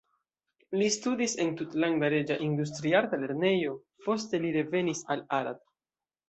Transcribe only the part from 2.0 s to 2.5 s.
Reĝa